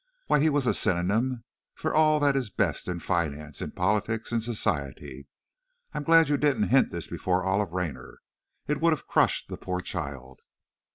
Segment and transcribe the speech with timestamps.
[0.25, 1.43] Why, he was a synonym
[1.75, 5.27] for all that is best in finance, in politics, in society!
[5.93, 8.17] I'm glad you didn't hint this before Olive Raynor!
[8.67, 10.39] It would have crushed the poor child."